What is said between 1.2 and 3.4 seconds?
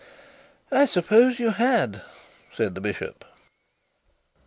you had,' said the bishop.